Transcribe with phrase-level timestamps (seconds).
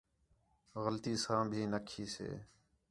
[0.83, 2.29] غلطی ساں بھی نا کھی سے